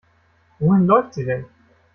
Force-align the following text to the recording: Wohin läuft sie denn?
Wohin 0.57 0.87
läuft 0.87 1.13
sie 1.13 1.25
denn? 1.25 1.45